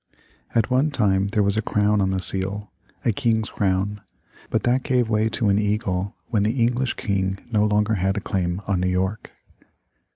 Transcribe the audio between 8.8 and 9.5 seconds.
York.